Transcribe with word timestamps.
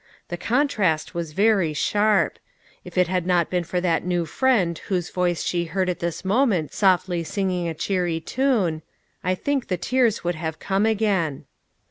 The 0.29 0.35
con 0.37 0.67
trast 0.67 1.13
was 1.13 1.33
very 1.33 1.73
sharp. 1.73 2.39
If 2.83 2.97
it 2.97 3.07
had 3.07 3.27
not 3.27 3.51
been 3.51 3.63
for 3.63 3.79
that 3.81 4.03
new 4.03 4.25
friend 4.25 4.75
whose 4.87 5.11
voice 5.11 5.43
she 5.43 5.65
heard 5.65 5.89
at 5.89 5.99
this 5.99 6.25
moment 6.25 6.73
softly 6.73 7.23
singing 7.23 7.67
a 7.69 7.75
cheery 7.75 8.19
tune, 8.19 8.81
I 9.23 9.35
think 9.35 9.67
the 9.67 9.77
tears 9.77 10.23
would 10.23 10.33
have 10.33 10.57
come 10.57 10.87
again. 10.87 11.45